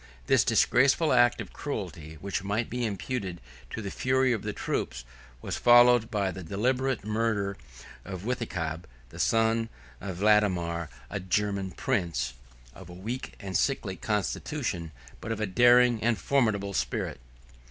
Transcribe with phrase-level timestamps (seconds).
[0.25, 5.05] This disgraceful act of cruelty, which might be imputed to the fury of the troops,
[5.43, 7.55] was followed by the deliberate murder
[8.03, 9.69] of Withicab, the son
[10.01, 12.33] of Vadomair; a German prince,
[12.73, 17.19] of a weak and sickly constitution, but of a daring and formidable spirit.